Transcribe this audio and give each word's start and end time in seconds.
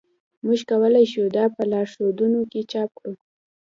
موږ 0.45 0.59
کولی 0.69 1.05
شو 1.11 1.23
دا 1.37 1.45
په 1.55 1.61
لارښودونو 1.71 2.39
کې 2.51 2.61
چاپ 2.71 2.89
کړو 2.99 3.13